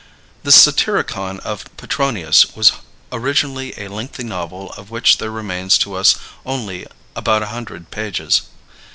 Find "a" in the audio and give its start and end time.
3.79-3.87, 7.43-7.53